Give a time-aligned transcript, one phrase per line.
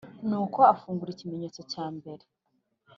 [0.27, 2.23] Nuko afungura ikimenyetso cya mbere